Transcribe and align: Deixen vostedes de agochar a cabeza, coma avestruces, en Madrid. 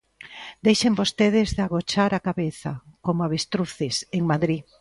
Deixen 0.65 0.93
vostedes 1.01 1.49
de 1.55 1.61
agochar 1.65 2.11
a 2.15 2.23
cabeza, 2.27 2.71
coma 3.05 3.23
avestruces, 3.29 3.95
en 4.17 4.23
Madrid. 4.31 4.63